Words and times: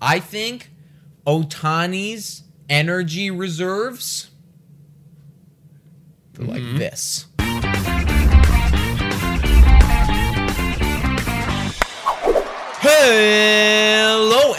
I 0.00 0.20
think 0.20 0.70
Ohtani's 1.26 2.42
energy 2.68 3.30
reserves 3.30 4.30
are 6.38 6.44
like 6.44 6.60
mm-hmm. 6.60 6.78
this. 6.78 7.26
Hello, 12.86 14.03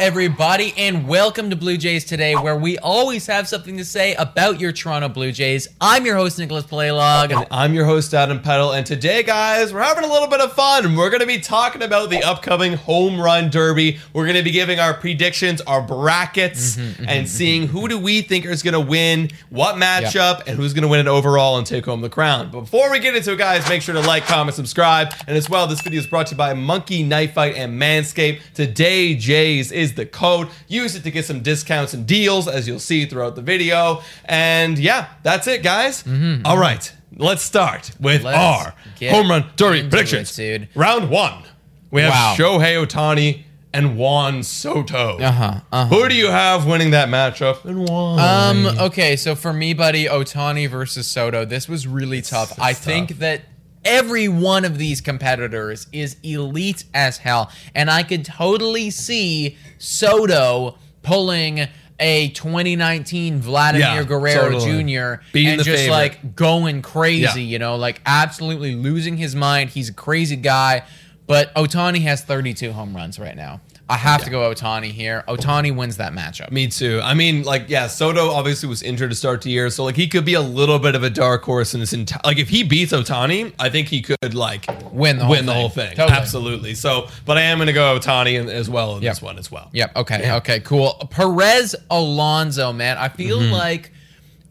everybody, 0.06 0.72
and 0.78 1.08
welcome 1.08 1.50
to 1.50 1.56
Blue 1.56 1.78
Jays 1.78 2.06
Today, 2.06 2.36
where 2.36 2.56
we 2.56 2.78
always 2.78 3.26
have 3.26 3.48
something 3.48 3.76
to 3.78 3.84
say 3.84 4.14
about 4.14 4.60
your 4.60 4.72
Toronto 4.72 5.10
Blue 5.10 5.32
Jays. 5.32 5.68
I'm 5.82 6.06
your 6.06 6.16
host, 6.16 6.38
Nicholas 6.38 6.64
Playlog. 6.64 7.36
And 7.36 7.48
I'm 7.50 7.74
your 7.74 7.86
host, 7.86 8.14
Adam 8.14 8.40
Peddle, 8.40 8.74
and 8.74 8.86
today, 8.86 9.24
guys, 9.24 9.74
we're 9.74 9.82
having 9.82 10.04
a 10.04 10.08
little 10.08 10.28
bit 10.28 10.42
of 10.42 10.54
fun. 10.54 10.96
We're 10.96 11.10
going 11.10 11.22
to 11.22 11.26
be 11.26 11.40
talking 11.40 11.82
about 11.82 12.12
the 12.12 12.22
upcoming 12.22 12.74
Home 12.74 13.20
Run 13.20 13.50
Derby. 13.50 13.98
We're 14.14 14.26
going 14.26 14.36
to 14.36 14.44
be 14.44 14.52
giving 14.52 14.80
our 14.80 14.94
predictions, 14.94 15.60
our 15.62 15.82
brackets, 15.82 16.76
mm-hmm, 16.76 16.88
mm-hmm, 16.88 17.10
and 17.10 17.26
mm-hmm, 17.26 17.26
seeing 17.26 17.68
who 17.68 17.88
do 17.88 17.98
we 17.98 18.22
think 18.22 18.46
is 18.46 18.62
going 18.62 18.76
to 18.76 18.80
win, 18.80 19.32
what 19.50 19.76
matchup, 19.76 20.44
and 20.46 20.56
who's 20.56 20.76
going 20.76 20.84
to 20.84 20.88
win 20.88 21.00
it 21.00 21.08
overall 21.08 21.58
and 21.58 21.66
take 21.66 21.84
home 21.84 22.02
the 22.02 22.10
crown. 22.10 22.52
But 22.52 22.62
before 22.62 22.92
we 22.92 23.00
get 23.00 23.16
into 23.16 23.32
it, 23.32 23.40
guys, 23.40 23.68
make 23.68 23.82
sure 23.82 23.96
to 23.96 24.02
like, 24.02 24.28
comment, 24.28 24.54
subscribe, 24.54 25.16
and 25.26 25.36
as 25.36 25.50
well, 25.50 25.66
this 25.66 25.82
video 25.82 26.00
is 26.00 26.06
brought 26.06 26.28
to 26.28 26.36
you 26.36 26.38
by 26.38 26.54
Monkey 26.54 27.02
Knife 27.02 27.34
Fight 27.34 27.56
and 27.56 27.82
Manscaped. 27.82 28.42
Today, 28.54 29.16
Jays 29.16 29.72
is 29.72 29.95
the 29.96 30.06
code. 30.06 30.50
Use 30.68 30.96
it 30.96 31.04
to 31.04 31.12
get 31.12 31.26
some 31.26 31.42
discounts 31.42 31.94
and 31.94 32.06
deals, 32.06 32.48
as 32.48 32.68
you'll 32.68 32.80
see 32.80 33.06
throughout 33.06 33.36
the 33.36 33.42
video. 33.42 34.02
And 34.26 34.78
yeah, 34.78 35.08
that's 35.24 35.48
it, 35.48 35.64
guys. 35.64 36.04
All 36.46 36.58
right, 36.58 36.92
let's 37.18 37.42
start 37.44 37.92
with 38.00 38.24
Let's 38.24 38.38
our 38.38 39.10
home 39.10 39.30
run 39.30 39.46
derby 39.56 39.80
into 39.80 39.90
predictions. 39.90 40.38
it, 40.40 40.60
dude. 40.60 40.70
Round 40.76 41.10
one, 41.10 41.44
we 41.92 42.02
have 42.02 42.12
Wow. 42.12 42.36
Shohei 42.38 42.86
Ohtani 42.86 43.44
and 43.74 43.98
Juan 43.98 44.42
Soto. 44.42 45.18
Uh-huh, 45.20 45.60
uh-huh. 45.72 45.86
Who 45.94 46.08
do 46.08 46.16
you 46.16 46.28
have 46.28 46.66
winning 46.66 46.92
that 46.92 47.10
matchup 47.10 47.66
and 47.66 47.88
why? 47.90 48.22
Um. 48.50 48.66
Okay. 48.80 49.16
So 49.18 49.36
for 49.36 49.52
me, 49.52 49.74
buddy, 49.74 50.06
Ohtani 50.06 50.70
versus 50.70 51.08
Soto, 51.08 51.44
this 51.44 51.68
was 51.68 51.86
really 51.86 52.22
tough. 52.22 52.58
I 52.60 52.72
think 52.74 53.20
that 53.20 53.42
every 53.86 54.28
one 54.28 54.66
of 54.66 54.78
these 54.78 55.00
competitors 55.00 55.88
is 55.94 56.18
elite 56.24 56.84
as 56.94 57.18
hell, 57.20 57.52
and 57.74 57.90
I 57.90 58.04
could 58.04 58.26
totally 58.26 58.90
see 58.90 59.58
Soto 59.78 60.78
pulling 61.04 61.68
a 62.00 62.28
2019 62.30 63.40
Vladimir 63.40 63.88
Yeah, 63.88 64.04
Guerrero 64.04 64.52
totally. 64.60 64.84
Jr. 64.84 65.22
Being 65.32 65.48
and 65.54 65.64
just 65.64 65.70
favorite. 65.84 65.92
like 65.92 66.36
going 66.36 66.82
crazy, 66.82 67.22
Yeah. 67.44 67.52
you 67.52 67.60
know, 67.60 67.78
like 67.78 68.02
absolutely 68.06 68.76
losing 68.76 69.16
his 69.16 69.34
mind. 69.36 69.70
He's 69.70 69.88
a 69.88 69.94
crazy 69.94 70.36
guy, 70.36 70.84
but 71.28 71.54
Ohtani 71.56 72.02
has 72.02 72.24
32 72.24 72.72
home 72.72 72.96
runs 72.96 73.18
right 73.20 73.36
now. 73.36 73.62
I 73.88 73.98
have 73.98 74.24
to 74.24 74.32
go 74.32 74.52
Ohtani 74.52 74.86
here. 74.92 75.24
Ohtani 75.28 75.76
wins 75.76 75.98
that 75.98 76.12
matchup. 76.12 76.52
Me 76.52 76.68
too. 76.68 77.00
I 77.04 77.14
mean, 77.14 77.44
like, 77.44 77.66
yeah, 77.70 77.86
Soto 77.86 78.32
obviously 78.32 78.68
was 78.68 78.82
injured 78.82 79.12
to 79.12 79.16
start 79.16 79.44
the 79.44 79.52
year, 79.52 79.70
so 79.70 79.84
like 79.84 79.96
he 79.96 80.08
could 80.08 80.26
be 80.26 80.34
a 80.34 80.42
little 80.42 80.80
bit 80.80 80.96
of 80.96 81.04
a 81.04 81.10
dark 81.12 81.44
horse 81.44 81.76
in 81.76 81.82
this 81.82 81.94
entire. 81.94 82.20
Like, 82.26 82.40
if 82.40 82.50
he 82.50 82.64
beats 82.64 82.92
Ohtani, 82.94 83.54
I 83.60 83.70
think 83.70 83.88
he 83.90 84.02
could 84.02 84.34
like 84.34 84.66
Win 84.92 85.18
the 85.20 85.26
whole 85.26 85.32
win 85.36 85.46
the 85.46 85.52
thing. 85.52 85.60
whole 85.62 85.70
thing. 85.70 85.96
Totally. 85.96 86.18
Absolutely. 86.18 86.74
So, 86.74 87.10
but 87.28 87.38
I 87.38 87.42
am 87.42 87.60
going 87.60 87.68
to 87.68 87.74
go 87.74 88.00
Ohtani 88.00 88.48
as 88.50 88.68
well 88.68 88.98
in 88.98 89.04
Yep. 89.04 89.12
this 89.14 89.22
one 89.22 89.38
as 89.38 89.52
well. 89.52 89.70
Yep. 89.72 89.96
Okay. 89.98 90.32
Okay. 90.32 90.60
Cool. 90.62 90.94
Perez 91.12 91.76
Alonso, 91.92 92.74
man. 92.74 92.98
I 92.98 93.10
feel 93.10 93.40
Mm-hmm. 93.40 93.54
like 93.54 93.92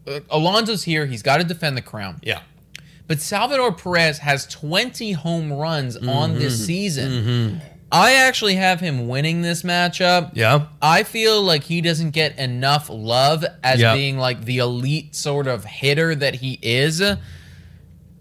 uh, 0.07 0.21
Alonso's 0.29 0.83
here. 0.83 1.05
He's 1.05 1.23
got 1.23 1.37
to 1.37 1.43
defend 1.43 1.75
the 1.75 1.81
crown. 1.81 2.19
Yeah. 2.23 2.39
But 3.07 3.21
Salvador 3.21 3.71
Perez 3.71 4.17
has 4.19 4.47
20 4.47 5.11
home 5.13 5.53
runs 5.53 5.95
on 5.95 6.31
Mm-hmm. 6.31 6.39
this 6.39 6.65
season. 6.65 7.61
I 7.91 8.13
actually 8.13 8.55
have 8.55 8.79
him 8.79 9.07
winning 9.07 9.41
this 9.43 9.61
matchup. 9.61 10.31
Yeah. 10.33 10.65
I 10.81 11.03
feel 11.03 11.41
like 11.41 11.63
he 11.65 11.81
doesn't 11.81 12.11
get 12.11 12.37
enough 12.39 12.89
love 12.89 13.45
as 13.63 13.79
Yeah. 13.79 13.93
being 13.93 14.17
like 14.17 14.43
the 14.45 14.57
elite 14.57 15.15
sort 15.15 15.45
of 15.47 15.63
hitter 15.65 16.15
that 16.15 16.35
he 16.35 16.57
is. 16.63 16.99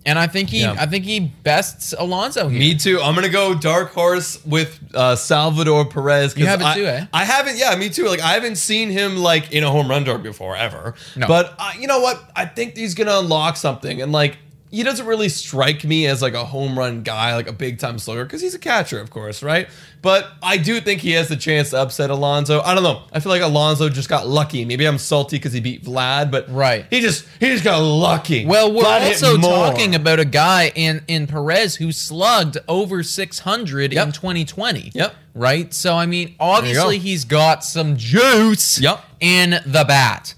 And 0.06 0.18
I 0.18 0.26
think 0.26 0.50
he 0.50 0.60
Yeah. 0.60 0.76
I 0.78 0.84
think 0.84 1.06
he 1.06 1.18
bests 1.18 1.94
Alonso 1.98 2.48
here. 2.48 2.58
Me 2.58 2.74
too. 2.74 3.00
I'm 3.00 3.14
gonna 3.14 3.30
go 3.30 3.54
dark 3.54 3.94
horse 3.94 4.38
with 4.44 4.78
uh, 4.92 5.16
Salvador 5.16 5.86
Perez. 5.86 6.36
You 6.36 6.44
have 6.44 6.60
it 6.60 6.66
I- 6.66 6.74
too, 6.76 6.86
eh? 6.86 7.06
I 7.12 7.24
haven't. 7.24 7.56
Yeah, 7.56 7.74
me 7.76 7.88
too. 7.88 8.06
Like 8.06 8.20
I 8.20 8.34
haven't 8.34 8.56
seen 8.56 8.90
him 8.90 9.16
like 9.16 9.50
in 9.50 9.64
a 9.64 9.70
home 9.70 9.88
run 9.88 10.04
derby 10.04 10.24
before 10.24 10.56
ever. 10.56 10.94
No. 11.16 11.26
But 11.26 11.54
uh, 11.58 11.72
you 11.80 11.86
know 11.86 12.00
what? 12.00 12.22
I 12.36 12.44
think 12.44 12.76
he's 12.76 12.94
gonna 12.94 13.18
unlock 13.18 13.56
something, 13.56 14.02
and 14.02 14.12
like 14.12 14.36
he 14.74 14.82
doesn't 14.82 15.06
really 15.06 15.28
strike 15.28 15.84
me 15.84 16.06
as 16.06 16.20
like 16.20 16.34
a 16.34 16.44
home 16.44 16.78
run 16.78 17.02
guy, 17.02 17.34
like 17.34 17.48
a 17.48 17.52
big 17.52 17.78
time 17.78 17.98
slugger, 17.98 18.24
because 18.24 18.40
he's 18.40 18.54
a 18.54 18.58
catcher, 18.58 18.98
of 19.00 19.10
course, 19.10 19.42
right? 19.42 19.68
But 20.02 20.26
I 20.42 20.56
do 20.58 20.80
think 20.80 21.00
he 21.00 21.12
has 21.12 21.28
the 21.28 21.36
chance 21.36 21.70
to 21.70 21.78
upset 21.78 22.10
Alonso. 22.10 22.60
I 22.60 22.74
don't 22.74 22.82
know. 22.82 23.04
I 23.12 23.20
feel 23.20 23.30
like 23.30 23.40
Alonso 23.40 23.88
just 23.88 24.08
got 24.08 24.26
lucky. 24.28 24.64
Maybe 24.64 24.84
I'm 24.86 24.98
salty 24.98 25.36
because 25.38 25.52
he 25.54 25.60
beat 25.60 25.82
Vlad, 25.84 26.30
but 26.30 26.50
Right. 26.52 26.84
he 26.90 27.00
just 27.00 27.24
he 27.40 27.46
just 27.48 27.64
got 27.64 27.78
lucky. 27.78 28.44
Well, 28.44 28.72
we're 28.72 28.84
Vlad 28.84 29.06
also 29.06 29.36
talking 29.38 29.94
about 29.94 30.20
a 30.20 30.24
guy 30.26 30.72
in 30.74 31.02
in 31.08 31.26
Perez 31.26 31.76
who 31.76 31.92
slugged 31.92 32.58
over 32.68 33.02
600 33.02 33.92
in 33.94 34.12
2020. 34.12 34.90
Yep. 34.94 35.14
Right? 35.34 35.72
So 35.72 35.94
I 35.96 36.06
mean, 36.06 36.34
obviously 36.38 36.98
go. 36.98 37.02
he's 37.02 37.24
got 37.24 37.64
some 37.64 37.96
juice 37.96 38.78
Yep. 38.80 39.00
in 39.20 39.50
the 39.64 39.84
bat. 39.86 40.34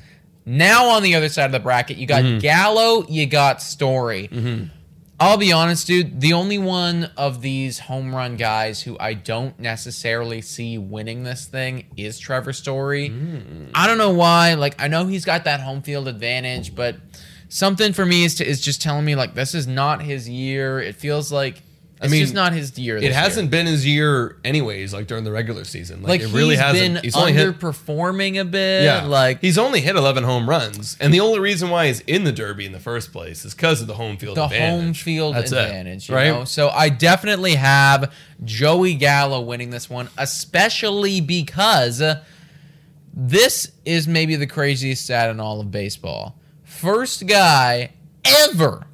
Now 0.46 0.90
on 0.90 1.02
the 1.02 1.16
other 1.16 1.28
side 1.28 1.46
of 1.46 1.52
the 1.52 1.60
bracket, 1.60 1.96
you 1.96 2.06
got 2.06 2.22
Mm-hmm. 2.22 2.38
Gallo, 2.38 3.04
you 3.08 3.26
got 3.26 3.60
Story. 3.60 4.28
I'll 5.18 5.38
be 5.38 5.50
honest, 5.50 5.86
dude. 5.86 6.20
The 6.20 6.34
only 6.34 6.58
one 6.58 7.10
of 7.16 7.40
these 7.40 7.78
home 7.78 8.14
run 8.14 8.36
guys 8.36 8.82
who 8.82 8.96
I 9.00 9.14
don't 9.14 9.58
necessarily 9.58 10.42
see 10.42 10.76
winning 10.76 11.24
this 11.24 11.46
thing 11.46 11.86
is 11.96 12.18
Trevor 12.18 12.52
Story. 12.52 13.08
Mm. 13.08 13.70
I 13.74 13.86
don't 13.86 13.96
know 13.96 14.12
why. 14.12 14.54
Like, 14.54 14.80
I 14.80 14.88
know 14.88 15.06
he's 15.06 15.24
got 15.24 15.44
that 15.44 15.60
home 15.60 15.80
field 15.80 16.06
advantage, 16.06 16.74
but 16.74 16.96
something 17.48 17.94
for 17.94 18.04
me 18.04 18.24
is 18.24 18.34
to, 18.36 18.46
is 18.46 18.60
just 18.60 18.82
telling 18.82 19.04
me 19.04 19.14
like 19.14 19.34
this 19.34 19.54
is 19.54 19.66
not 19.66 20.02
his 20.02 20.28
year. 20.28 20.80
It 20.80 20.96
feels 20.96 21.32
like 21.32 21.62
It's 22.02 22.12
mean, 22.12 22.20
just 22.20 22.34
not 22.34 22.52
his 22.52 22.78
year. 22.78 22.98
It 22.98 23.12
hasn't 23.12 23.44
year. 23.44 23.50
been 23.50 23.66
his 23.66 23.86
year, 23.86 24.36
anyways. 24.44 24.92
Like 24.92 25.06
during 25.06 25.24
the 25.24 25.32
regular 25.32 25.64
season, 25.64 26.02
like, 26.02 26.20
like 26.20 26.20
it 26.20 26.34
really 26.34 26.50
he's 26.50 26.58
hasn't. 26.58 26.94
been 26.96 27.02
he's 27.02 27.16
only 27.16 27.32
hit 27.32 27.48
a 27.48 28.44
bit. 28.44 28.84
Yeah, 28.84 29.04
like 29.04 29.40
he's 29.40 29.56
only 29.56 29.80
hit 29.80 29.96
11 29.96 30.22
home 30.24 30.48
runs, 30.48 30.98
and 31.00 31.12
the 31.12 31.20
only 31.20 31.38
reason 31.38 31.70
why 31.70 31.86
he's 31.86 32.00
in 32.00 32.24
the 32.24 32.32
Derby 32.32 32.66
in 32.66 32.72
the 32.72 32.80
first 32.80 33.12
place 33.12 33.46
is 33.46 33.54
because 33.54 33.80
of 33.80 33.86
the 33.86 33.94
home 33.94 34.18
field 34.18 34.36
the 34.36 34.44
advantage. 34.44 34.84
home 34.84 34.92
field 34.94 35.36
That's 35.36 35.52
it, 35.52 35.58
advantage, 35.58 36.08
you 36.10 36.14
right? 36.14 36.28
know. 36.28 36.44
So 36.44 36.68
I 36.68 36.90
definitely 36.90 37.54
have 37.54 38.12
Joey 38.44 38.94
Gallo 38.94 39.40
winning 39.40 39.70
this 39.70 39.88
one, 39.88 40.10
especially 40.18 41.22
because 41.22 42.02
this 43.14 43.72
is 43.86 44.06
maybe 44.06 44.36
the 44.36 44.46
craziest 44.46 45.04
stat 45.04 45.30
in 45.30 45.40
all 45.40 45.60
of 45.60 45.70
baseball. 45.70 46.38
First 46.62 47.26
guy 47.26 47.94
ever 48.22 48.86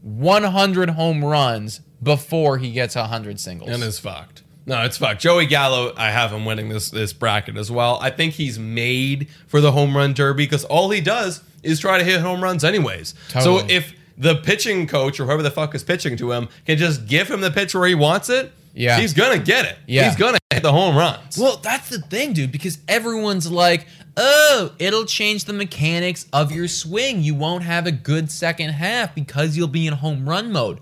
100 0.00 0.90
home 0.90 1.24
runs 1.24 1.82
before 2.02 2.58
he 2.58 2.72
gets 2.72 2.94
100 2.96 3.38
singles. 3.40 3.70
And 3.70 3.82
it's 3.82 3.98
fucked. 3.98 4.42
No, 4.64 4.82
it's 4.84 4.96
fucked. 4.96 5.20
Joey 5.20 5.46
Gallo, 5.46 5.92
I 5.96 6.10
have 6.10 6.30
him 6.32 6.44
winning 6.44 6.68
this 6.68 6.90
this 6.90 7.12
bracket 7.12 7.56
as 7.56 7.70
well. 7.70 7.98
I 8.00 8.10
think 8.10 8.34
he's 8.34 8.58
made 8.58 9.28
for 9.48 9.60
the 9.60 9.72
home 9.72 9.96
run 9.96 10.12
derby 10.12 10.44
because 10.44 10.64
all 10.64 10.90
he 10.90 11.00
does 11.00 11.42
is 11.64 11.80
try 11.80 11.98
to 11.98 12.04
hit 12.04 12.20
home 12.20 12.42
runs 12.42 12.62
anyways. 12.64 13.14
So 13.40 13.58
if 13.68 13.92
the 14.18 14.36
pitching 14.36 14.86
coach 14.86 15.18
or 15.18 15.24
whoever 15.26 15.42
the 15.42 15.50
fuck 15.50 15.74
is 15.74 15.82
pitching 15.82 16.16
to 16.18 16.30
him 16.32 16.48
can 16.66 16.78
just 16.78 17.06
give 17.06 17.28
him 17.28 17.40
the 17.40 17.50
pitch 17.50 17.74
where 17.74 17.88
he 17.88 17.94
wants 17.96 18.28
it, 18.28 18.52
Yeah. 18.74 19.00
he's 19.00 19.14
gonna 19.14 19.38
get 19.38 19.64
it. 19.64 19.78
Yeah. 19.86 20.04
He's 20.08 20.16
gonna 20.16 20.38
hit 20.52 20.62
the 20.62 20.70
home 20.72 20.94
runs. 20.96 21.36
Well, 21.38 21.56
that's 21.56 21.88
the 21.88 21.98
thing, 21.98 22.32
dude, 22.32 22.52
because 22.52 22.78
everyone's 22.88 23.50
like, 23.50 23.86
oh, 24.16 24.72
it'll 24.78 25.06
change 25.06 25.44
the 25.46 25.52
mechanics 25.52 26.26
of 26.32 26.52
your 26.52 26.68
swing. 26.68 27.22
You 27.22 27.34
won't 27.34 27.64
have 27.64 27.86
a 27.86 27.92
good 27.92 28.30
second 28.30 28.70
half 28.70 29.14
because 29.14 29.56
you'll 29.56 29.66
be 29.68 29.86
in 29.88 29.94
home 29.94 30.28
run 30.28 30.52
mode. 30.52 30.78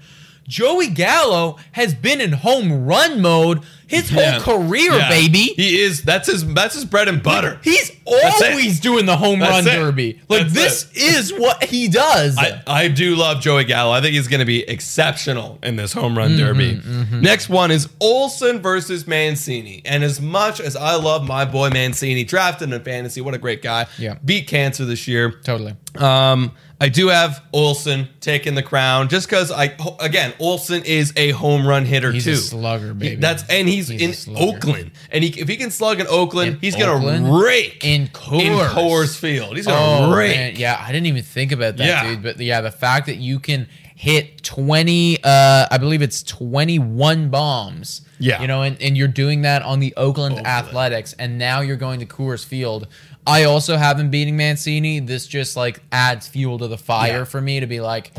Joey 0.50 0.88
Gallo 0.88 1.56
has 1.72 1.94
been 1.94 2.20
in 2.20 2.32
home 2.32 2.84
run 2.84 3.22
mode 3.22 3.62
his 3.86 4.08
whole 4.10 4.22
Yeah. 4.22 4.38
career, 4.40 4.92
Yeah. 4.92 5.08
baby. 5.08 5.52
He 5.56 5.80
is 5.80 6.02
that's 6.02 6.28
his 6.30 6.44
that's 6.54 6.74
his 6.74 6.84
bread 6.84 7.08
and 7.08 7.22
butter. 7.22 7.58
He's 7.64 7.90
always 8.04 8.78
doing 8.80 9.06
the 9.06 9.16
home 9.16 9.38
That's 9.40 9.66
run 9.66 9.66
it. 9.74 9.78
derby. 9.78 10.20
Like 10.28 10.48
That's 10.48 10.84
this 10.84 10.92
is 10.94 11.32
what 11.32 11.64
he 11.64 11.88
does. 11.88 12.36
I, 12.38 12.62
I 12.66 12.88
do 12.88 13.16
love 13.16 13.40
Joey 13.40 13.64
Gallo. 13.64 13.92
I 13.92 14.00
think 14.00 14.14
he's 14.14 14.28
going 14.28 14.40
to 14.40 14.46
be 14.46 14.62
exceptional 14.68 15.58
in 15.62 15.76
this 15.76 15.92
home 15.92 16.16
run 16.16 16.36
derby. 16.36 16.80
Next 17.12 17.48
one 17.48 17.70
is 17.70 17.88
Olson 18.00 18.60
versus 18.60 19.06
Mancini. 19.06 19.82
And 19.84 20.02
as 20.04 20.20
much 20.20 20.60
as 20.60 20.76
I 20.76 20.94
love 20.96 21.26
my 21.26 21.44
boy 21.44 21.70
Mancini, 21.70 22.24
drafted 22.24 22.72
in 22.72 22.80
fantasy, 22.82 23.20
what 23.20 23.34
a 23.34 23.38
great 23.38 23.62
guy. 23.62 23.86
Yeah. 23.98 24.14
Beat 24.24 24.46
cancer 24.48 24.84
this 24.84 25.06
year. 25.08 25.30
totally. 25.44 25.74
Um, 25.96 26.52
I 26.82 26.88
do 26.88 27.08
have 27.08 27.44
Olson 27.52 28.08
taking 28.20 28.54
the 28.54 28.62
crown 28.62 29.08
just 29.08 29.28
because 29.28 29.50
I 29.52 29.76
again 30.00 30.32
Olson 30.38 30.82
is 30.84 31.12
a 31.16 31.30
home 31.32 31.66
run 31.66 31.84
hitter 31.84 32.10
He's 32.10 32.24
too. 32.24 32.30
a 32.32 32.36
slugger, 32.36 32.94
baby. 32.94 33.16
That's 33.16 33.46
and 33.50 33.68
he's, 33.68 33.88
He's 33.88 34.26
in. 34.26 34.34
Oakland, 34.36 34.92
and 35.10 35.22
he, 35.22 35.38
if 35.38 35.46
he 35.46 35.56
can 35.58 35.70
slug 35.70 36.00
in 36.00 36.06
Oakland, 36.06 36.54
In 36.54 36.60
he's 36.60 36.74
Oakland? 36.76 37.26
gonna 37.26 37.44
rake 37.44 37.84
In 37.84 38.08
Coors. 38.08 38.40
in 38.40 38.52
Coors 38.68 39.14
Field. 39.18 39.56
He's 39.56 39.66
gonna 39.66 40.06
Oh, 40.06 40.16
rake. 40.16 40.36
man. 40.36 40.54
Yeah, 40.56 40.82
I 40.82 40.90
didn't 40.90 41.06
even 41.06 41.22
think 41.22 41.52
about 41.52 41.76
that, 41.76 41.86
Yeah. 41.86 42.08
dude. 42.14 42.22
But 42.22 42.40
yeah, 42.40 42.62
the 42.62 42.70
fact 42.70 43.06
that 43.06 43.16
you 43.16 43.38
can 43.40 43.68
hit 43.94 44.42
20, 44.42 45.18
uh, 45.22 45.66
I 45.70 45.76
believe 45.76 46.00
it's 46.00 46.22
21 46.22 47.28
bombs. 47.28 48.00
Yeah. 48.18 48.40
You 48.42 48.48
know, 48.48 48.62
and, 48.62 48.80
and 48.80 48.96
you're 48.96 49.08
doing 49.08 49.42
that 49.42 49.62
on 49.62 49.80
the 49.80 49.94
Oakland, 49.96 50.46
Athletics, 50.46 51.14
and 51.18 51.38
now 51.38 51.60
you're 51.60 51.76
going 51.76 52.00
to 52.00 52.06
Coors 52.06 52.44
Field. 52.44 52.86
I 53.26 53.44
also 53.44 53.76
have 53.76 53.98
him 54.00 54.10
beating 54.10 54.36
Mancini. 54.36 54.98
This 55.00 55.26
just 55.26 55.56
like 55.56 55.80
adds 55.92 56.26
fuel 56.26 56.58
to 56.58 56.68
the 56.68 56.78
fire 56.78 57.18
Yeah. 57.18 57.24
for 57.24 57.40
me 57.40 57.60
to 57.60 57.66
be 57.66 57.80
like, 57.80 58.12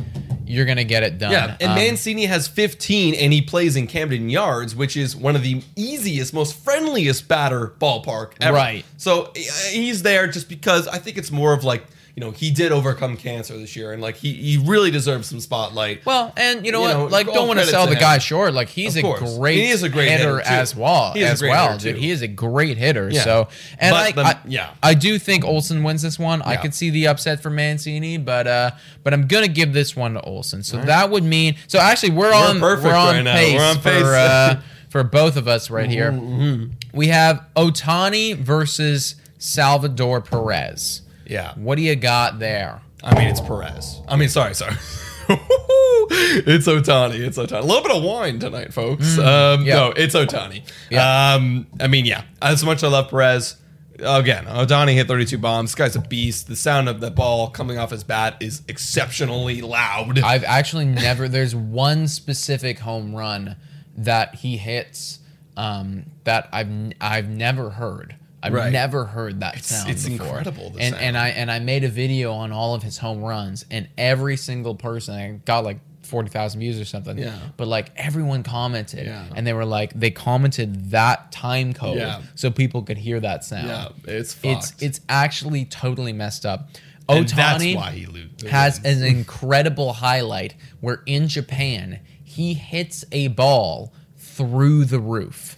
you're 0.46 0.66
gonna 0.66 0.84
get 0.84 1.04
it 1.04 1.18
done. 1.18 1.32
Yeah, 1.32 1.56
and 1.62 1.72
Um, 1.72 1.76
Mancini 1.78 2.26
has 2.26 2.48
15, 2.48 3.14
and 3.16 3.32
he 3.32 3.42
plays 3.42 3.76
in 3.76 3.88
Camden 3.88 4.30
Yards, 4.30 4.76
which 4.76 4.98
is 4.98 5.16
one 5.16 5.36
of 5.36 5.44
the 5.44 5.62
easiest, 5.76 6.34
most 6.34 6.56
friendliest 6.56 7.28
batter 7.28 7.74
ballpark 7.80 8.32
ever. 8.42 8.54
Right. 8.56 8.86
So 8.98 9.26
uh, 9.26 9.30
he's 9.72 10.04
there 10.04 10.28
just 10.28 10.50
because 10.50 10.88
I 10.88 10.98
think 10.98 11.18
it's 11.18 11.32
more 11.32 11.54
of 11.54 11.64
like 11.64 11.86
you 12.16 12.22
know 12.22 12.32
he 12.32 12.52
did 12.52 12.72
overcome 12.72 13.16
cancer 13.18 13.58
this 13.58 13.76
year, 13.76 13.94
and 13.94 14.02
like 14.02 14.18
he 14.18 14.34
he 14.34 14.58
really 14.58 14.92
deserves 14.92 15.30
some 15.30 15.40
spotlight. 15.40 16.06
Well, 16.06 16.34
and 16.36 16.66
you 16.66 16.72
know 16.72 16.82
You 16.82 16.88
what? 16.88 16.94
know, 16.98 17.06
like, 17.06 17.28
don't 17.28 17.48
want 17.48 17.60
to 17.60 17.66
sell 17.66 17.86
the 17.88 17.94
him. 17.94 18.00
guy 18.00 18.18
short. 18.18 18.54
Like, 18.54 18.68
he's 18.68 18.96
a 18.98 19.02
great, 19.02 19.56
He 19.58 19.70
is 19.70 19.84
a 19.84 19.90
great 19.90 20.10
hitter, 20.10 20.40
hitter, 20.40 20.42
as 20.50 20.76
well. 20.76 21.14
He 21.14 21.22
is 21.22 21.30
a 21.30 21.32
as 21.32 21.40
great 21.40 21.50
well, 21.52 21.78
dude. 21.78 21.96
He 21.98 22.12
is 22.12 22.22
a 22.22 22.28
great 22.28 22.78
hitter. 22.78 23.10
Yeah. 23.10 23.24
So, 23.24 23.48
and 23.80 23.94
like, 23.94 24.18
I, 24.18 24.40
yeah. 24.46 24.72
I 24.84 24.94
do 24.94 25.18
think 25.20 25.46
Olson 25.46 25.84
wins 25.84 26.02
this 26.02 26.20
one. 26.20 26.42
I 26.42 26.58
could 26.58 26.74
see 26.74 26.90
the 26.90 27.08
upset 27.08 27.42
for 27.42 27.50
Mancini, 27.50 28.18
but 28.18 28.46
uh, 28.48 28.72
but 29.04 29.14
I'm 29.14 29.28
gonna 29.28 29.48
give 29.48 29.72
this 29.74 29.96
one 29.96 30.14
to 30.16 30.22
Olson. 30.22 30.64
So 30.64 30.78
that 30.82 31.10
would 31.12 31.24
mean. 31.24 31.56
So 31.68 31.80
actually, 31.80 32.12
we're, 32.12 32.34
on 32.34 32.60
perfect 32.60 32.86
we're 32.88 32.94
on 32.96 33.16
right 33.16 33.22
now. 33.22 33.36
pace 33.36 33.56
We're 33.58 33.64
on 33.66 33.76
pace. 33.78 34.02
for 34.02 34.16
uh, 34.16 34.62
for 34.90 35.04
both 35.04 35.38
of 35.38 35.48
us 35.48 35.70
right 35.70 35.90
here. 35.90 36.12
Mm-hmm. 36.12 36.74
We 36.94 37.08
have 37.08 37.46
Ohtani 37.56 38.36
versus 38.38 39.16
Salvador 39.38 40.20
Perez. 40.22 41.02
Yeah. 41.32 41.54
What 41.56 41.78
do 41.78 41.82
you 41.82 41.96
got 41.96 42.40
there? 42.40 42.82
I 43.02 43.18
mean, 43.18 43.30
it's 43.30 43.40
Perez. 43.40 44.02
I 44.08 44.18
mean, 44.18 44.28
sorry, 44.28 44.54
sorry. 44.54 44.74
it's 45.30 46.68
Ohtani. 46.68 47.20
It's 47.20 47.38
Ohtani. 47.38 47.62
A 47.62 47.66
little 47.66 47.82
bit 47.82 47.96
of 47.96 48.04
wine 48.04 48.38
tonight, 48.38 48.74
folks. 48.74 49.18
Um, 49.18 49.66
yeah. 49.66 49.76
No, 49.76 49.94
it's 49.96 50.14
Ohtani. 50.14 50.70
Yeah. 50.90 51.34
Um, 51.34 51.68
I 51.80 51.88
mean, 51.88 52.06
yeah. 52.06 52.26
As 52.42 52.66
much 52.66 52.80
as 52.80 52.84
I 52.84 52.88
love 52.90 53.10
Perez, 53.10 53.56
again, 54.00 54.44
Ohtani 54.44 54.94
hit 54.94 55.08
32 55.08 55.38
bombs. 55.38 55.72
This 55.72 55.76
guy's 55.76 55.96
a 55.96 56.02
beast. 56.02 56.48
The 56.48 56.56
sound 56.58 56.90
of 56.90 57.00
the 57.00 57.10
ball 57.10 57.50
coming 57.50 57.78
off 57.78 57.92
his 57.92 58.04
bat 58.04 58.36
is 58.42 58.62
exceptionally 58.68 59.62
loud. 59.62 60.20
I've 60.20 60.44
actually 60.44 60.86
never. 60.86 61.30
There's 61.30 61.56
one 61.56 62.10
specific 62.10 62.80
home 62.80 63.16
run 63.16 63.56
that 63.96 64.36
he 64.36 64.58
hits 64.58 65.20
um, 65.56 66.08
that 66.26 66.50
I've 66.52 66.70
I've 67.00 67.30
never 67.30 67.70
heard. 67.70 68.18
I've 68.44 68.54
Right. 68.54 68.72
never 68.72 69.06
heard 69.06 69.40
that 69.42 69.64
sound 69.64 69.90
it's 69.90 70.08
before. 70.08 70.26
incredible, 70.28 70.72
the 70.72 70.82
and 70.82 70.94
sound. 70.96 71.06
and 71.06 71.18
I 71.18 71.30
and 71.30 71.52
I 71.52 71.60
made 71.60 71.84
a 71.84 71.90
video 71.90 72.34
on 72.34 72.52
all 72.52 72.74
of 72.74 72.84
his 72.84 72.98
home 72.98 73.22
runs, 73.22 73.66
and 73.70 73.88
every 73.98 74.38
single 74.38 74.76
person 74.76 75.16
I 75.16 75.32
got 75.46 75.64
like. 75.64 75.80
40,000 76.04 76.60
views 76.60 76.78
or 76.78 76.84
something. 76.84 77.18
Yeah. 77.18 77.38
But 77.56 77.70
like 77.70 77.92
everyone 77.96 78.44
commented 78.44 79.06
Yeah. 79.06 79.24
and 79.34 79.48
they 79.48 79.54
were 79.54 79.64
like 79.64 79.98
they 79.98 80.12
commented 80.12 80.92
that 80.92 81.32
time 81.32 81.72
code 81.74 82.00
Yeah. 82.00 82.20
so 82.36 82.52
people 82.52 82.82
could 82.82 82.98
hear 82.98 83.22
that 83.22 83.46
sound. 83.46 83.68
yeah, 83.70 83.88
it's 84.06 84.36
It's 84.44 84.72
fucked. 84.72 84.84
it's 84.84 85.00
actually 85.08 85.64
totally 85.64 86.12
messed 86.12 86.46
up. 86.46 86.68
Ohtani 87.08 87.36
that's 87.36 87.76
why 87.76 87.92
he 87.92 88.06
lo- 88.08 88.50
has 88.50 88.80
an 88.84 89.04
incredible 89.06 89.94
highlight 89.94 90.56
where 90.82 91.02
in 91.06 91.30
Japan 91.30 92.00
he 92.22 92.56
hits 92.56 93.06
a 93.14 93.30
ball 93.30 93.94
through 94.42 94.86
the 94.86 95.00
roof. 95.00 95.56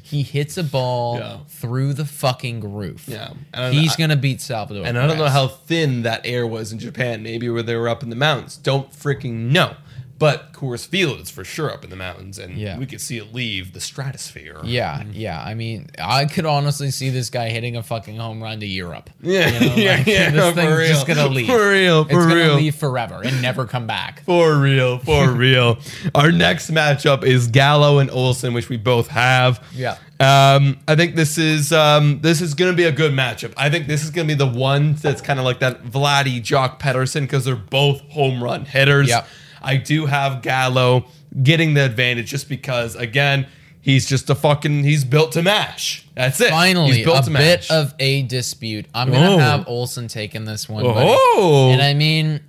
he 0.02 0.22
hits 0.22 0.56
a 0.56 0.64
ball 0.64 1.18
Yeah. 1.18 1.36
through 1.48 1.92
the 1.94 2.04
fucking 2.06 2.72
roof. 2.74 3.04
Yeah. 3.06 3.32
And 3.52 3.74
He's 3.74 3.94
gonna 3.96 4.16
beat 4.16 4.40
Salvador. 4.40 4.86
And 4.86 4.98
I 4.98 5.06
don't 5.06 5.18
know 5.18 5.26
how 5.28 5.48
thin 5.48 6.02
that 6.02 6.22
air 6.24 6.46
was 6.46 6.72
in 6.72 6.78
Japan. 6.78 7.22
Maybe 7.22 7.48
where 7.50 7.62
they 7.62 7.76
were 7.76 7.88
up 7.88 8.02
in 8.02 8.08
the 8.08 8.16
mountains. 8.16 8.56
Don't 8.56 8.90
freaking 8.90 9.50
know. 9.52 9.76
But 10.22 10.52
Coors 10.52 10.86
Field 10.86 11.18
is 11.20 11.30
for 11.30 11.42
sure 11.44 11.72
up 11.72 11.82
in 11.84 11.90
the 11.90 11.96
mountains, 11.96 12.38
and 12.38 12.56
Yeah. 12.56 12.78
we 12.78 12.86
could 12.86 13.00
see 13.00 13.18
it 13.18 13.34
leave 13.34 13.72
the 13.72 13.80
stratosphere. 13.80 14.60
Yeah, 14.64 15.02
yeah. 15.12 15.42
I 15.42 15.54
mean, 15.54 15.90
I 16.00 16.26
could 16.26 16.46
honestly 16.46 16.90
see 16.92 17.10
this 17.10 17.28
guy 17.28 17.48
hitting 17.50 17.74
a 17.76 17.82
fucking 17.82 18.16
home 18.18 18.40
run 18.42 18.60
to 18.60 18.66
Europe. 18.66 19.10
Yeah, 19.20 19.48
You 19.48 19.60
know, 19.68 19.74
yeah, 19.74 19.96
like, 19.96 20.06
yeah, 20.06 20.30
This 20.30 20.48
for 20.48 20.52
thing's 20.54 20.88
just 20.88 21.06
gonna 21.08 21.26
leave. 21.26 21.46
For 21.48 21.70
real, 21.70 22.04
For 22.04 22.08
real. 22.08 22.08
it's 22.08 22.12
for 22.12 22.28
gonna 22.28 22.34
real. 22.34 22.54
leave 22.54 22.74
forever 22.76 23.20
and 23.24 23.42
never 23.42 23.66
come 23.66 23.86
back. 23.88 24.22
For 24.26 24.56
real, 24.56 24.98
for 24.98 25.28
real. 25.46 25.78
Our 26.14 26.30
next 26.30 26.70
matchup 26.70 27.24
is 27.24 27.48
Gallo 27.48 27.98
and 27.98 28.08
Olson, 28.10 28.54
which 28.54 28.68
we 28.68 28.76
both 28.76 29.08
have. 29.08 29.60
Yeah. 29.74 29.96
Um, 30.20 30.78
I 30.86 30.94
think 30.94 31.16
this 31.16 31.36
is 31.36 31.72
um, 31.72 32.20
this 32.20 32.40
is 32.40 32.54
gonna 32.54 32.72
be 32.74 32.84
a 32.84 32.92
good 32.92 33.12
matchup. 33.12 33.52
I 33.56 33.70
think 33.70 33.88
this 33.88 34.04
is 34.04 34.10
gonna 34.10 34.28
be 34.28 34.34
the 34.34 34.46
one 34.46 34.94
that's 34.94 35.20
kind 35.20 35.40
of 35.40 35.44
like 35.44 35.58
that 35.58 35.82
Vladdy 35.84 36.40
Joc 36.40 36.78
Pederson 36.78 37.22
because 37.22 37.44
they're 37.44 37.56
both 37.56 38.00
home 38.10 38.40
run 38.44 38.64
hitters. 38.66 39.08
Yep. 39.08 39.26
I 39.64 39.76
do 39.76 40.06
have 40.06 40.42
Gallo 40.42 41.06
getting 41.42 41.74
the 41.74 41.84
advantage 41.84 42.28
just 42.30 42.48
because 42.48 42.94
again 42.96 43.46
he's 43.80 44.06
just 44.08 44.30
a 44.30 44.34
fucking 44.34 44.84
he's 44.84 45.04
built 45.04 45.32
to 45.32 45.42
mash. 45.42 46.06
That's 46.14 46.40
it. 46.40 46.50
Finally, 46.50 46.92
he's 46.92 47.04
built 47.04 47.20
a 47.20 47.22
to 47.24 47.30
bit 47.30 47.34
mash. 47.60 47.70
of 47.70 47.94
a 47.98 48.22
dispute. 48.22 48.86
I'm 48.94 49.10
gonna 49.10 49.30
Oh. 49.32 49.38
have 49.38 49.66
Olson 49.66 50.08
taking 50.08 50.44
this 50.44 50.68
one, 50.68 50.84
buddy. 50.84 51.06
Oh. 51.10 51.70
and 51.72 51.80
I 51.82 51.94
mean, 51.94 52.40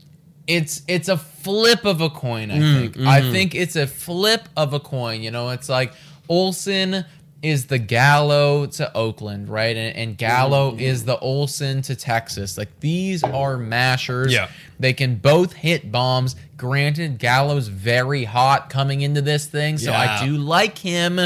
it's 0.48 0.82
it's 0.88 1.08
a 1.10 1.18
flip 1.18 1.86
of 1.86 2.02
a 2.02 2.10
coin. 2.10 2.52
I 2.52 2.58
Mm, 2.58 2.80
think. 2.94 3.08
I 3.08 3.22
mm-hmm. 3.22 3.32
think 3.32 3.56
it's 3.56 3.76
a 3.76 3.88
flip 3.88 4.48
of 4.58 4.74
a 4.74 4.80
coin. 4.80 5.22
You 5.24 5.32
know, 5.32 5.50
it's 5.50 5.70
like 5.70 5.94
Olson 6.30 7.06
is 7.44 7.68
the 7.68 7.78
Gallo 7.78 8.66
to 8.66 8.92
Oakland, 8.96 9.50
right? 9.50 9.76
And, 9.76 9.96
and 9.96 10.18
Gallo 10.18 10.72
Mm-hmm. 10.72 10.80
is 10.80 11.06
the 11.06 11.20
Olson 11.20 11.82
to 11.84 11.96
Texas. 11.96 12.58
Like 12.58 12.80
these 12.80 13.24
are 13.24 13.58
mashers. 13.58 14.34
Yeah. 14.34 14.50
They 14.80 14.94
can 14.94 15.16
both 15.16 15.54
hit 15.54 15.92
bombs. 15.92 16.36
Granted, 16.58 17.20
Gallo's 17.20 17.68
very 17.68 18.24
hot 18.24 18.70
coming 18.70 19.02
into 19.02 19.22
this 19.22 19.46
thing, 19.46 19.78
so 19.78 19.92
Yeah. 19.92 20.18
I 20.22 20.26
do 20.26 20.38
like 20.38 20.78
him. 20.78 21.20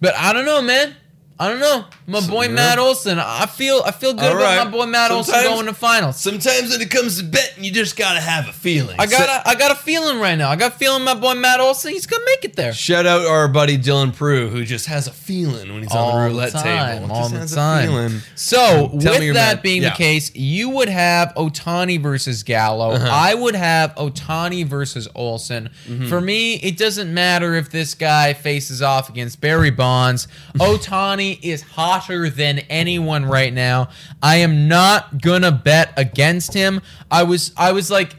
But 0.00 0.14
I 0.16 0.32
don't 0.32 0.44
know, 0.44 0.60
man. 0.60 0.94
I 1.38 1.48
don't 1.50 1.60
know. 1.60 1.84
My 2.06 2.26
boy 2.26 2.44
yeah. 2.44 2.52
Matt 2.52 2.78
Olson. 2.78 3.18
I 3.18 3.44
feel 3.44 3.82
I 3.84 3.90
feel 3.90 4.14
good 4.14 4.24
All 4.24 4.38
about 4.38 4.56
right. 4.56 4.64
my 4.64 4.70
boy 4.70 4.86
Matt 4.86 5.10
Olson 5.10 5.34
Sometimes- 5.34 5.54
going 5.54 5.66
to 5.66 5.74
finals. 5.74 6.16
Sometimes 6.16 6.70
when 6.70 6.80
it 6.80 6.90
comes 6.90 7.18
to 7.18 7.24
betting, 7.24 7.62
you 7.62 7.70
just 7.72 7.96
gotta 7.96 8.20
have 8.20 8.48
a 8.48 8.52
feeling. 8.52 8.96
I 8.98 9.06
got 9.06 9.28
a, 9.28 9.48
I 9.48 9.54
got 9.54 9.70
a 9.70 9.74
feeling 9.74 10.18
right 10.18 10.36
now. 10.36 10.48
I 10.50 10.56
got 10.56 10.72
a 10.72 10.78
feeling 10.78 11.04
my 11.04 11.14
boy 11.14 11.34
Matt 11.34 11.60
Olson. 11.60 11.92
He's 11.92 12.06
gonna 12.06 12.24
make 12.24 12.44
it 12.44 12.56
there. 12.56 12.72
Shout 12.72 13.04
out 13.04 13.26
our 13.26 13.48
buddy 13.48 13.76
Dylan 13.76 14.14
Prue, 14.14 14.48
who 14.48 14.64
just 14.64 14.86
has 14.86 15.08
a 15.08 15.12
feeling 15.12 15.72
when 15.72 15.82
he's 15.82 15.92
on 15.92 16.14
the 16.14 16.28
roulette 16.30 16.52
the 16.52 16.58
time, 16.58 17.02
table. 17.02 17.12
all 17.14 17.28
the 17.28 17.46
time. 17.46 18.22
So, 18.34 18.90
with 18.92 19.34
that 19.34 19.62
being 19.62 19.82
yeah. 19.82 19.90
the 19.90 19.96
case, 19.96 20.34
you 20.34 20.70
would 20.70 20.88
have 20.88 21.34
Ohtani 21.36 22.00
versus 22.00 22.42
Gallo. 22.44 22.92
Uh-huh. 22.92 23.08
I 23.10 23.34
would 23.34 23.54
have 23.54 23.94
Ohtani 23.96 24.64
versus 24.66 25.08
Olson. 25.14 25.70
Mm-hmm. 25.86 26.06
For 26.06 26.20
me, 26.20 26.54
it 26.54 26.78
doesn't 26.78 27.12
matter 27.12 27.54
if 27.54 27.70
this 27.70 27.94
guy 27.94 28.32
faces 28.32 28.80
off 28.80 29.08
against 29.08 29.40
Barry 29.40 29.70
Bonds. 29.70 30.28
Ohtani 30.54 31.25
is 31.32 31.62
hotter 31.62 32.28
than 32.30 32.60
anyone 32.70 33.24
right 33.24 33.52
now. 33.52 33.88
I 34.22 34.36
am 34.36 34.68
not 34.68 35.20
gonna 35.20 35.52
bet 35.52 35.92
against 35.96 36.54
him. 36.54 36.80
I 37.10 37.22
was 37.22 37.52
I 37.56 37.72
was 37.72 37.90
like 37.90 38.16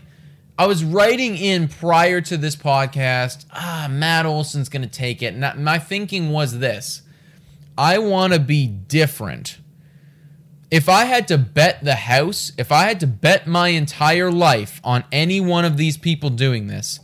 I 0.59 0.65
was 0.65 0.83
writing 0.83 1.37
in 1.37 1.67
prior 1.67 2.19
to 2.21 2.35
this 2.37 2.55
podcast, 2.55 3.45
ah, 3.53 3.87
Matt 3.89 4.25
Olson's 4.25 4.69
going 4.69 4.81
to 4.81 4.87
take 4.89 5.21
it. 5.21 5.35
And 5.35 5.63
my 5.63 5.77
thinking 5.77 6.31
was 6.31 6.57
this 6.59 7.03
I 7.77 7.99
want 7.99 8.33
to 8.33 8.39
be 8.39 8.65
different. 8.65 9.59
If 10.71 10.89
I 10.89 11.05
had 11.05 11.27
to 11.29 11.37
bet 11.37 11.83
the 11.83 11.95
house, 11.95 12.51
if 12.57 12.71
I 12.71 12.87
had 12.87 12.99
to 13.01 13.07
bet 13.07 13.47
my 13.47 13.69
entire 13.69 14.31
life 14.31 14.81
on 14.83 15.05
any 15.11 15.39
one 15.39 15.63
of 15.63 15.77
these 15.77 15.95
people 15.95 16.29
doing 16.29 16.67
this, 16.67 16.99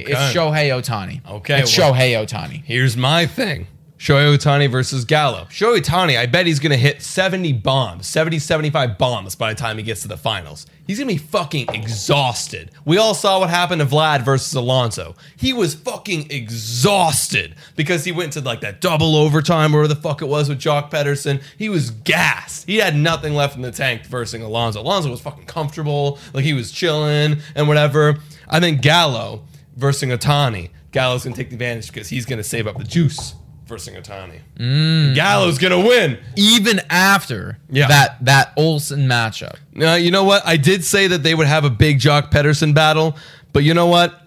it's 0.00 0.34
Shohei 0.34 0.70
Ohtani. 0.70 1.24
Okay, 1.28 1.60
It's 1.60 1.76
well- 1.78 1.92
Shohei 1.92 2.14
Ohtani. 2.26 2.64
Here's 2.64 2.96
my 2.96 3.26
thing. 3.26 3.66
Shohei 3.98 4.36
Ohtani 4.36 4.70
versus 4.70 5.04
Gallo. 5.04 5.46
Shohei 5.50 5.80
Ohtani, 5.80 6.16
I 6.16 6.26
bet 6.26 6.46
he's 6.46 6.60
going 6.60 6.70
to 6.70 6.78
hit 6.78 7.02
70 7.02 7.52
bombs, 7.54 8.06
70, 8.06 8.38
75 8.38 8.96
bombs 8.96 9.34
by 9.34 9.52
the 9.52 9.58
time 9.58 9.76
he 9.76 9.82
gets 9.82 10.02
to 10.02 10.08
the 10.08 10.16
finals. 10.16 10.66
He's 10.86 10.98
going 10.98 11.08
to 11.08 11.14
be 11.14 11.18
fucking 11.18 11.66
exhausted. 11.74 12.70
We 12.84 12.96
all 12.96 13.12
saw 13.12 13.40
what 13.40 13.50
happened 13.50 13.80
to 13.80 13.86
Vlad 13.86 14.24
versus 14.24 14.54
Alonso. 14.54 15.16
He 15.36 15.52
was 15.52 15.74
fucking 15.74 16.30
exhausted 16.30 17.56
because 17.74 18.04
he 18.04 18.12
went 18.12 18.34
to 18.34 18.40
like 18.40 18.60
that 18.60 18.80
double 18.80 19.16
overtime 19.16 19.74
or 19.74 19.88
the 19.88 19.96
fuck 19.96 20.22
it 20.22 20.28
was 20.28 20.48
with 20.48 20.60
Joc 20.60 20.92
Pederson. 20.92 21.42
He 21.58 21.68
was 21.68 21.90
gassed. 21.90 22.66
He 22.66 22.76
had 22.76 22.94
nothing 22.94 23.34
left 23.34 23.56
in 23.56 23.62
the 23.62 23.72
tank 23.72 24.06
versus 24.06 24.40
Alonso. 24.40 24.80
Alonso 24.80 25.10
was 25.10 25.20
fucking 25.20 25.46
comfortable, 25.46 26.20
like 26.32 26.44
he 26.44 26.52
was 26.52 26.70
chilling 26.70 27.38
and 27.56 27.66
whatever. 27.66 28.18
I 28.48 28.60
think 28.60 28.80
Gallo 28.80 29.42
versus 29.76 30.08
Ohtani. 30.08 30.70
Gallo's 30.92 31.24
going 31.24 31.34
to 31.34 31.40
take 31.42 31.50
the 31.50 31.56
advantage 31.56 31.88
because 31.88 32.08
he's 32.08 32.24
going 32.24 32.38
to 32.38 32.44
save 32.44 32.68
up 32.68 32.78
the 32.78 32.84
juice 32.84 33.34
versus 33.68 33.94
Ohtani. 33.94 34.40
Mm. 34.58 35.14
Gallo's 35.14 35.58
going 35.58 35.80
to 35.80 35.88
win. 35.88 36.18
Even 36.36 36.80
after 36.90 37.58
Yeah. 37.70 37.86
that 37.88 38.24
that 38.24 38.52
Olson 38.56 39.06
matchup. 39.08 39.56
Uh, 39.80 39.94
you 39.94 40.10
know 40.10 40.24
what? 40.24 40.44
I 40.46 40.56
did 40.56 40.84
say 40.84 41.06
that 41.06 41.22
they 41.22 41.34
would 41.34 41.46
have 41.46 41.64
a 41.64 41.70
big 41.70 42.00
Joc 42.00 42.30
Pederson 42.30 42.74
battle, 42.74 43.16
but 43.52 43.62
you 43.62 43.74
know 43.74 43.86
what? 43.86 44.22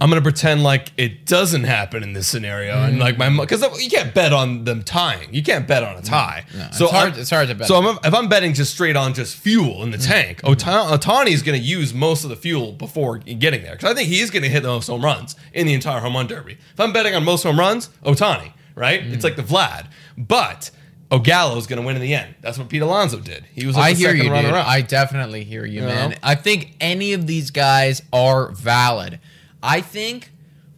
I'm 0.00 0.10
gonna 0.10 0.22
pretend 0.22 0.62
like 0.62 0.92
it 0.96 1.26
doesn't 1.26 1.64
happen 1.64 2.04
in 2.04 2.12
this 2.12 2.28
scenario, 2.28 2.84
and 2.84 2.96
mm. 2.96 3.00
like 3.00 3.18
my 3.18 3.28
because 3.36 3.62
you 3.82 3.90
can't 3.90 4.14
bet 4.14 4.32
on 4.32 4.62
them 4.62 4.84
tying. 4.84 5.34
You 5.34 5.42
can't 5.42 5.66
bet 5.66 5.82
on 5.82 5.96
a 5.96 6.00
mm. 6.00 6.04
tie. 6.04 6.44
it's 6.54 6.78
hard- 6.78 6.94
I'm- 6.94 7.20
it's 7.20 7.30
hard 7.30 7.48
to 7.48 7.56
bet. 7.56 7.66
So 7.66 7.76
I'm, 7.76 7.98
if 8.04 8.14
I'm 8.14 8.28
betting 8.28 8.54
just 8.54 8.72
straight 8.72 8.94
on 8.94 9.12
just 9.12 9.34
fuel 9.36 9.82
in 9.82 9.90
the 9.90 9.98
tank, 9.98 10.40
Ota- 10.44 10.64
Ohtani 10.66 11.30
is 11.30 11.42
gonna 11.42 11.58
use 11.58 11.92
most 11.92 12.22
of 12.22 12.30
the 12.30 12.36
fuel 12.36 12.72
before 12.72 13.18
getting 13.18 13.62
there 13.62 13.72
because 13.72 13.90
I 13.90 13.94
think 13.94 14.08
he's 14.08 14.30
gonna 14.30 14.46
hit 14.48 14.62
the 14.62 14.68
most 14.68 14.86
home 14.86 15.04
runs 15.04 15.34
in 15.52 15.66
the 15.66 15.74
entire 15.74 16.00
home 16.00 16.14
run 16.14 16.28
derby. 16.28 16.58
If 16.72 16.78
I'm 16.78 16.92
betting 16.92 17.16
on 17.16 17.24
most 17.24 17.42
home 17.42 17.58
runs, 17.58 17.88
Ohtani, 18.04 18.52
right? 18.78 19.04
It's 19.04 19.24
like 19.24 19.36
the 19.36 19.42
Vlad, 19.42 19.86
but. 20.16 20.70
O'Gallo's 21.10 21.66
going 21.66 21.80
to 21.80 21.86
win 21.86 21.96
in 21.96 22.02
the 22.02 22.12
end. 22.12 22.34
That's 22.42 22.58
what 22.58 22.68
Pete 22.68 22.82
Alonso 22.82 23.18
did. 23.18 23.42
He 23.54 23.64
was 23.64 23.74
like 23.76 23.94
I 23.94 23.98
hear 23.98 24.12
you, 24.14 24.24
dude. 24.24 24.30
runner-up. 24.32 24.66
I 24.68 24.82
definitely 24.82 25.42
hear 25.42 25.64
you, 25.64 25.80
You 25.80 25.86
man. 25.86 26.10
know? 26.10 26.16
I 26.22 26.34
think 26.34 26.74
any 26.82 27.14
of 27.14 27.26
these 27.26 27.50
guys 27.50 28.02
are 28.12 28.50
valid. 28.50 29.18
I 29.62 29.80
think 29.80 30.30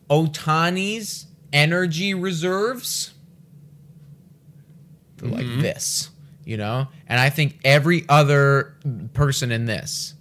Ohtani's 0.09 1.27
energy 1.53 2.15
reserves 2.15 3.13
they're 5.17 5.31
like 5.31 5.45
Mm-hmm. 5.45 5.63
this, 5.63 6.11
you 6.45 6.57
know? 6.57 6.87
And 7.09 7.19
I 7.21 7.29
think 7.31 7.59
every 7.65 8.05
other 8.09 8.77
person 9.15 9.51
in 9.51 9.65
this 9.67 10.15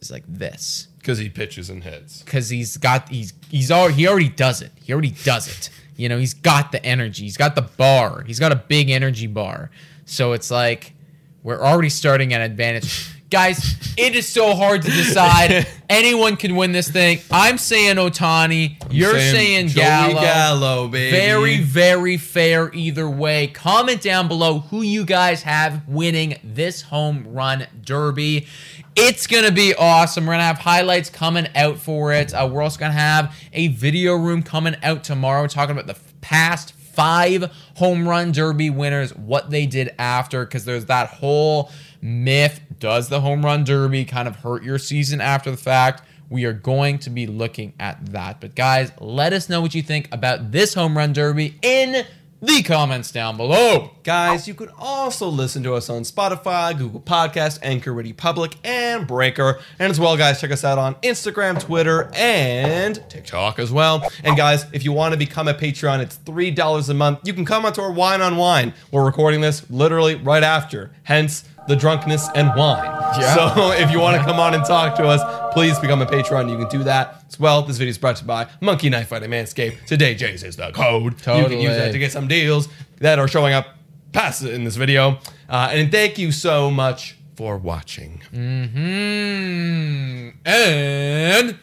is 0.00 0.10
like 0.10 0.24
this 0.26 0.88
Because 0.98 1.18
he 1.18 1.28
pitches 1.28 1.70
and 1.70 1.82
hits. 1.84 2.22
because 2.22 2.48
he's 2.50 2.76
got 2.76 3.08
he's 3.08 3.32
he's 3.50 3.70
already 3.70 3.94
he 3.94 4.08
already 4.08 4.28
does 4.28 4.62
it. 4.62 4.72
He 4.82 4.92
already 4.92 5.10
does 5.24 5.48
it. 5.48 5.70
You 5.96 6.08
know, 6.08 6.18
he's 6.18 6.32
got 6.34 6.72
the 6.72 6.82
energy. 6.84 7.24
He's 7.24 7.36
got 7.36 7.54
the 7.54 7.62
bar. 7.62 8.22
He's 8.22 8.38
got 8.40 8.52
a 8.52 8.56
big 8.56 8.88
energy 8.90 9.26
bar. 9.26 9.70
So 10.06 10.32
it's 10.32 10.50
like 10.50 10.94
we're 11.42 11.60
already 11.60 11.90
starting 11.90 12.32
at 12.32 12.40
advantage. 12.40 13.10
Guys, 13.30 13.94
it 13.96 14.16
is 14.16 14.28
so 14.28 14.56
hard 14.56 14.82
to 14.82 14.90
decide. 14.90 15.64
Anyone 15.88 16.36
can 16.36 16.56
win 16.56 16.72
this 16.72 16.90
thing. 16.90 17.20
I'm 17.30 17.58
saying 17.58 17.94
Ohtani. 17.94 18.82
You're 18.90 19.20
saying, 19.20 19.68
Joey 19.68 19.84
Gallo. 19.84 20.20
Gallo. 20.20 20.88
Very, 20.88 21.58
very 21.58 22.16
fair 22.16 22.74
either 22.74 23.08
way. 23.08 23.46
Comment 23.46 24.02
down 24.02 24.26
below 24.26 24.58
who 24.58 24.82
you 24.82 25.04
guys 25.04 25.42
have 25.44 25.86
winning 25.86 26.40
this 26.42 26.82
home 26.82 27.24
run 27.28 27.68
derby. 27.84 28.48
It's 28.96 29.28
going 29.28 29.44
to 29.44 29.52
be 29.52 29.74
awesome. 29.74 30.26
We're 30.26 30.32
going 30.32 30.40
to 30.40 30.46
have 30.46 30.58
highlights 30.58 31.08
coming 31.08 31.46
out 31.54 31.78
for 31.78 32.12
it. 32.12 32.34
Uh, 32.34 32.48
we're 32.50 32.62
also 32.62 32.80
going 32.80 32.92
to 32.92 32.98
have 32.98 33.36
a 33.52 33.68
video 33.68 34.16
room 34.16 34.42
coming 34.42 34.74
out 34.82 35.04
tomorrow 35.04 35.46
talking 35.46 35.76
about 35.76 35.86
the 35.86 36.00
past 36.20 36.72
five 36.72 37.50
home 37.76 38.08
run 38.08 38.32
derby 38.32 38.70
winners, 38.70 39.14
what 39.14 39.50
they 39.50 39.66
did 39.66 39.94
after, 39.98 40.44
because 40.44 40.64
there's 40.64 40.86
that 40.86 41.08
whole 41.08 41.70
myth. 42.02 42.60
Does 42.80 43.10
the 43.10 43.20
home 43.20 43.44
run 43.44 43.64
derby 43.64 44.06
kind 44.06 44.26
of 44.26 44.36
hurt 44.36 44.62
your 44.62 44.78
season 44.78 45.20
after 45.20 45.50
the 45.50 45.58
fact? 45.58 46.02
We 46.30 46.46
are 46.46 46.54
going 46.54 46.98
to 47.00 47.10
be 47.10 47.26
looking 47.26 47.74
at 47.78 48.06
that. 48.12 48.40
But 48.40 48.54
guys, 48.54 48.90
let 48.98 49.34
us 49.34 49.50
know 49.50 49.60
what 49.60 49.74
you 49.74 49.82
think 49.82 50.08
about 50.12 50.50
this 50.50 50.72
home 50.72 50.96
run 50.96 51.12
derby 51.12 51.58
in 51.60 52.06
the 52.40 52.62
comments 52.62 53.12
down 53.12 53.36
below. 53.36 53.90
Guys, 54.02 54.48
you 54.48 54.54
can 54.54 54.70
also 54.78 55.28
listen 55.28 55.62
to 55.62 55.74
us 55.74 55.90
on 55.90 56.04
Spotify, 56.04 56.76
Google 56.76 57.02
Podcast, 57.02 57.58
Anchor, 57.62 57.92
Radio 57.92 58.14
Public, 58.14 58.56
and 58.64 59.06
Breaker. 59.06 59.60
And 59.78 59.90
as 59.90 60.00
well, 60.00 60.16
guys, 60.16 60.40
check 60.40 60.50
us 60.50 60.64
out 60.64 60.78
on 60.78 60.94
Instagram, 60.96 61.60
Twitter, 61.60 62.10
and 62.14 63.04
TikTok 63.10 63.58
as 63.58 63.70
well. 63.70 64.10
And 64.24 64.38
guys, 64.38 64.64
if 64.72 64.86
you 64.86 64.92
want 64.92 65.12
to 65.12 65.18
become 65.18 65.48
a 65.48 65.54
Patreon, 65.54 66.00
it's 66.00 66.16
$3 66.16 66.88
a 66.88 66.94
month. 66.94 67.18
You 67.24 67.34
can 67.34 67.44
come 67.44 67.66
onto 67.66 67.82
our 67.82 67.92
Wine 67.92 68.22
on 68.22 68.38
Wine. 68.38 68.72
We're 68.90 69.04
recording 69.04 69.42
this 69.42 69.68
literally 69.68 70.14
right 70.14 70.42
after, 70.42 70.92
hence 71.02 71.44
the 71.68 71.76
drunkenness 71.76 72.28
and 72.34 72.48
wine. 72.56 72.84
Yeah. 73.18 73.34
So 73.34 73.72
if 73.72 73.90
you 73.90 74.00
want 74.00 74.18
to 74.18 74.24
come 74.24 74.40
on 74.40 74.54
and 74.54 74.64
talk 74.64 74.96
to 74.96 75.06
us, 75.06 75.20
please 75.52 75.78
become 75.78 76.02
a 76.02 76.06
patron. 76.06 76.48
You 76.48 76.56
can 76.56 76.68
do 76.68 76.84
that 76.84 77.24
as 77.28 77.38
well. 77.38 77.62
This 77.62 77.76
video 77.76 77.90
is 77.90 77.98
brought 77.98 78.16
to 78.16 78.22
you 78.22 78.28
by 78.28 78.48
Monkey 78.60 78.88
Knife 78.88 79.08
Fighting 79.08 79.30
Manscaped. 79.30 79.84
Today, 79.86 80.14
Jays 80.14 80.42
is 80.42 80.56
the 80.56 80.70
code. 80.72 81.14
You 81.26 81.46
can 81.46 81.60
use 81.60 81.76
that 81.76 81.92
to 81.92 81.98
get 81.98 82.12
some 82.12 82.28
deals 82.28 82.68
that 82.98 83.18
are 83.18 83.28
showing 83.28 83.54
up 83.54 83.66
past 84.12 84.42
in 84.42 84.64
this 84.64 84.76
video. 84.76 85.18
Uh, 85.48 85.70
and 85.72 85.90
thank 85.90 86.18
you 86.18 86.32
so 86.32 86.70
much 86.70 87.16
for 87.36 87.56
watching. 87.56 88.22
Mm, 88.32 90.34
and 90.44 91.58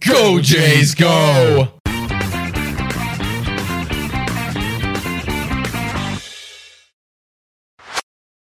go 0.00 0.40
Jays 0.40 0.94
go. 0.94 1.79